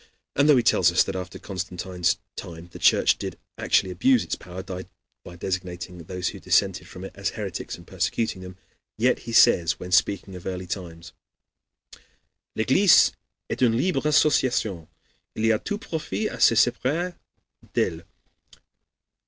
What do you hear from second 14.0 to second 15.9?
association; il y a tout